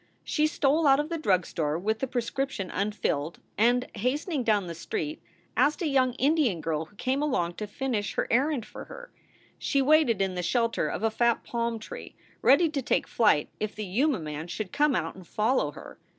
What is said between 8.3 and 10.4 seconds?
errand for her. She waited in